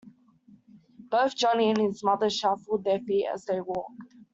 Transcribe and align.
Both 0.97 1.35
Johnny 1.35 1.69
and 1.69 1.79
his 1.79 2.03
mother 2.03 2.27
shuffled 2.31 2.83
their 2.83 2.97
feet 2.97 3.27
as 3.31 3.45
they 3.45 3.61
walked. 3.61 4.01